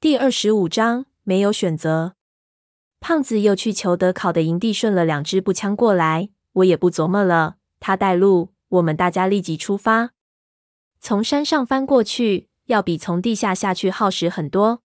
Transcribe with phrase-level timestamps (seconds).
[0.00, 2.14] 第二十五章没有选择。
[3.00, 10.12] 胖子又去裘德考的营地顺了两支步枪过来，我也不琢磨了，他带路，我们大家立即出发。
[11.02, 14.80] 从山上翻过去，要比从地下下去耗时很多。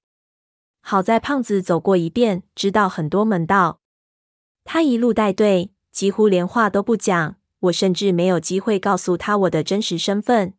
[0.82, 3.80] 好在胖子走过一遍，知道很多门道。
[4.66, 7.38] 他一路带队，几乎连话都不讲。
[7.60, 10.56] 我甚至没有机会告诉他我的真实身份。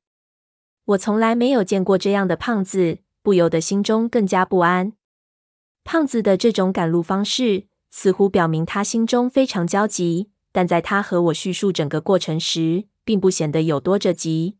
[0.86, 4.92] 我从来没有见过这样的胖子，不由得心中更加不安。
[5.82, 14.58] 胖子的这种赶路方式，似乎表明他心中非常焦急，但在他和我叙述整个过程时，并不显得有多着急。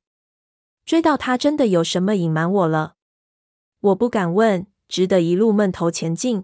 [0.85, 2.95] 追到他真的有什么隐瞒我了？
[3.79, 6.43] 我不敢问，只得一路闷头前进。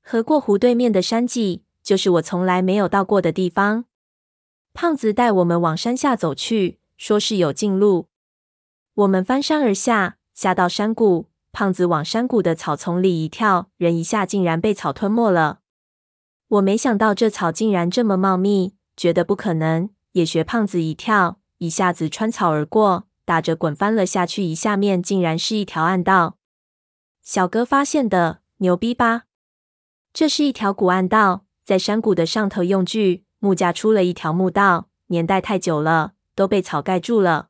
[0.00, 3.84] 河过湖对面的山脊，就是我从来没有到过的地方。
[4.72, 8.06] 胖子带我们往山下走去，说是有近路。
[8.94, 11.26] 我们翻山而下，下到山谷。
[11.56, 15.60] 胖子往山谷的草丛里一跳，人一下竟然被草吞没了。
[16.48, 24.42] 我没想到这草竟然这么茂密，觉得不可能，也学胖子一跳，一下子穿草而过，打着滚翻了下去。
[24.42, 26.36] 一下面竟然是一条暗道。
[27.22, 29.22] 小哥发现的，牛逼吧？
[30.12, 33.24] 这是一条古暗道，在山谷的上头用锯。
[33.38, 37.48] 木架出了一条木道，年代太久了，都被草盖住了。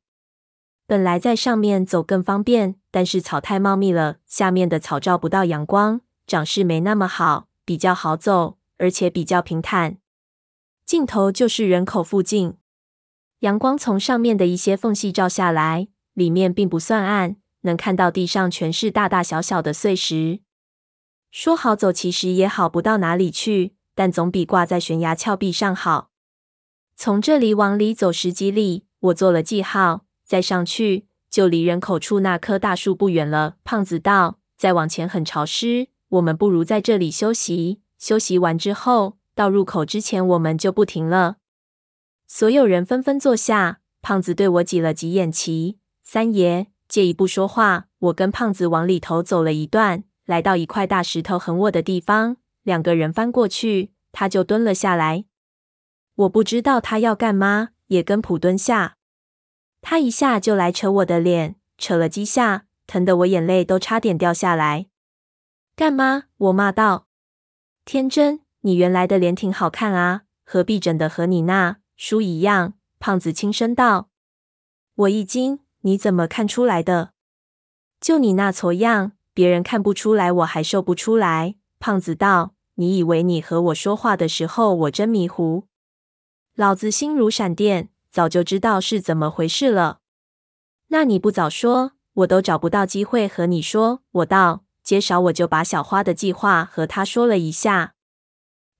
[0.86, 9.98] 本来在上面走更方便，但是草太茂密了，下面的草照不到阳光，长势没那么好，比较好走，而且比较平坦。
[10.86, 12.54] 尽头就是人口附近，
[13.40, 20.40] 阳光从上面的一些缝隙照下来，里面并不算暗，能看到地上全是大大小小的碎石。
[21.30, 23.74] 说好走，其实也好不到哪里去。
[23.94, 26.08] 但总比挂在悬崖峭壁上好。
[26.96, 30.06] 从这里往里走十几里，我做了记号。
[30.24, 33.56] 再上去，就离人口处那棵大树不远了。
[33.62, 37.82] 胖子道：“再往前很潮湿，我们不如在这里休息。
[37.98, 41.36] 休息完之后，到入口之前，我们就不停了。”
[42.26, 43.80] 所有人纷纷坐下。
[44.00, 52.38] 胖子对我挤了挤眼期：“三爷，借一步说话。”我跟胖子往里头走了一段，来到一块大石头横卧的地方。
[52.62, 55.26] 两个人翻过去，他就蹲了下来。
[56.14, 58.95] 我不知道他要干嘛，也跟普蹲下。
[59.88, 64.88] 他一下就来扯我的脸，扯了几下，疼得我眼泪都差点掉下来。
[65.76, 66.24] 干嘛？
[66.38, 67.06] 我骂道。
[67.84, 72.74] 天真，你原来的脸挺好看啊，何必整的和你那书一样？
[72.98, 74.08] 胖子轻声道。
[74.96, 77.12] 我一惊，你怎么看出来的？
[78.00, 81.54] 就你那挫样，别人看不出来，我还受不出来。
[81.78, 82.54] 胖子道。
[82.74, 85.68] 你以为你和我说话的时候，我真迷糊？
[86.56, 89.98] 老子心如闪电，早就知道是怎么回事了。
[90.86, 94.00] 那你不早说，我都找不到机会和你说。
[94.10, 97.92] 我道，接少我就把小花的计划和他说了一下。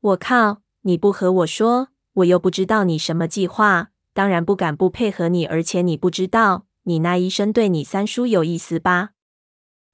[0.01, 5.45] 我靠，你不和我说，我又不知道你什么计划，当然不敢不配合你。
[5.45, 9.11] 而且你不知道，你那医生对你三叔有意思吧？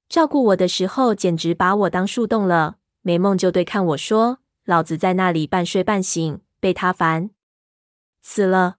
[0.07, 2.77] 照顾我的时候，简直把我当树洞了。
[3.01, 7.31] 没梦就对看我说：“老子在那里半睡半醒，被他烦
[8.21, 8.77] 死了。”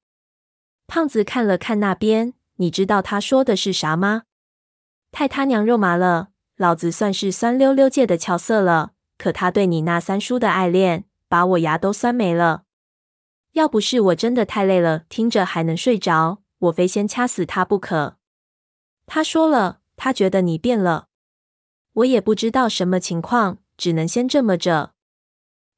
[0.87, 4.23] 胖子看了看那边，你知道他说的是啥吗？
[5.11, 6.29] 太他娘肉麻了！
[6.57, 12.65] 老子算是酸溜溜界的翘色了，可他对你那三叔的爱恋，把我牙都酸没了。
[13.53, 18.17] 要不是我真的太累了，听着还能睡着，我非先掐死他不可。
[19.07, 21.09] 他说了，他觉得你变了，
[21.95, 23.59] 我也不知道什么情况。
[23.77, 24.93] 只能先这么着。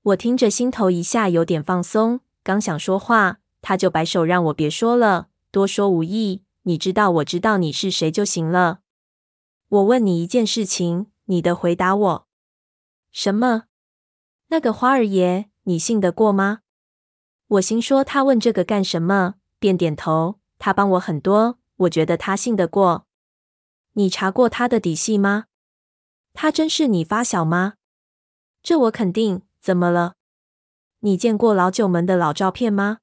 [0.02, 2.20] 我听着，心头一下有点放松。
[2.42, 3.38] 刚想说话，
[3.68, 6.44] 他就摆手让我别说了，多说无益。
[6.62, 8.78] 你知道，我知道你是谁就行了。
[9.68, 12.26] 我问你一件事情，你的回答我。
[13.10, 13.64] 什么？
[14.50, 16.60] 那个花儿爷，你信得过吗？
[17.48, 19.34] 我心说他问这个干什么？
[19.58, 20.38] 便点头。
[20.60, 23.04] 他帮我很多，我觉得他信得过。
[23.94, 25.46] 你查过他的底细吗？
[26.32, 27.74] 他真是你发小吗？
[28.62, 29.42] 这我肯定。
[29.60, 30.14] 怎么了？
[31.00, 32.98] 你见过老九门的老照片吗？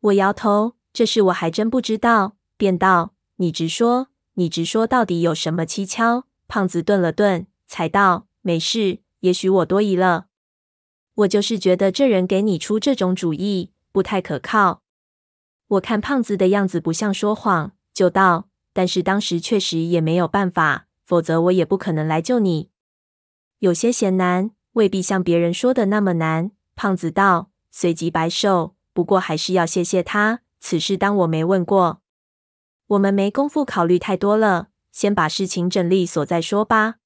[0.00, 2.36] 我摇头，这事我还真不知道。
[2.56, 10.26] 便道：“你直说，你直说，到底有什么蹊跷？”胖子顿了顿，才道：“没事，也许我多疑了。
[11.14, 14.82] 我就是觉得这人给你出这种主意不太可靠。
[15.68, 22.70] 我看胖子的样子不像说谎，就道：但是当时确实也没有办法，否则我也不可能来救你。
[23.58, 28.76] 有些嫌难。”未必像别人说的那么难，胖子道，随即摆手。
[28.92, 32.00] 不过还是要谢谢他，此事当我没问过。
[32.88, 36.96] 我们没工夫考虑太多了，先把事情整利索再说吧。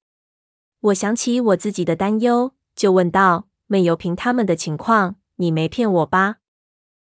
[0.79, 6.37] 我想起我自己的担忧，就问道：“闷油瓶他们的情况，你没骗我吧？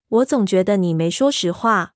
[0.09, 1.93] 我总觉得你没说实话。”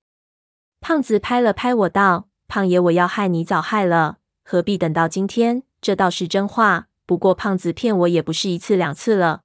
[0.79, 5.63] 胖子拍了拍我道：“胖爷，我要害你早害了，何必等到今天？
[5.81, 6.87] 这倒是真话。
[7.05, 9.41] 不过胖子骗我也不是一次两次了。”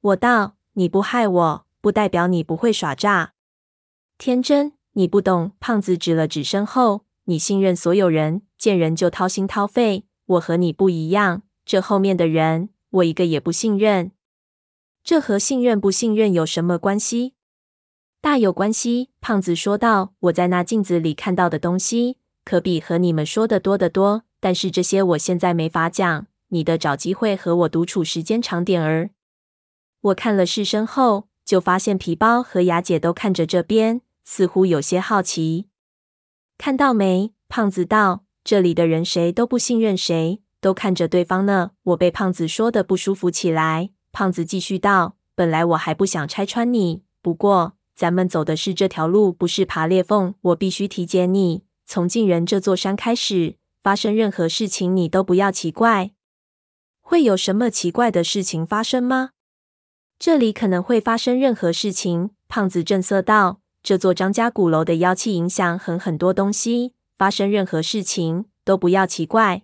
[0.00, 3.34] 我道：“你不害我，不代表你不会耍诈。
[4.16, 14.12] 天真，你不懂。”胖子指了指身后：“你信任所有人，见人就掏心掏肺。”我和你不一样，这后面的人，我一个也不信任。
[15.02, 17.34] 这和信任不信任有什么关系？
[18.20, 19.10] 大有关系。
[19.20, 24.22] 胖子说道：“我在那镜子里看到的东西，可比和你们说的多得多。
[24.38, 29.10] 但是这些我现在没法讲，你得找机会和我独处时间长点儿。”
[30.02, 35.66] 我看了视身后，就发现皮包和雅姐都看着这边，似乎有些好奇。
[36.56, 37.34] 看到没？
[37.46, 38.24] 胖子道。
[38.42, 41.72] 这里的人谁都不信任谁，都看着对方呢。
[41.82, 43.90] 我被胖子说的不舒服起来。
[44.12, 50.34] 胖子继续道：“本来我还不想拆穿你，不过咱们走的是这条路，不是爬裂缝。
[50.40, 56.12] 我必须提点你，从进人这座山开始，发生任何事情你都不要奇怪。
[57.02, 59.32] 会有什么奇怪的事情发生吗？
[60.24, 69.62] 这里可能会发生任何事情。”胖子正色道：“这座张家古楼的妖气影响很很多东西。”发生任何事情都不要奇怪。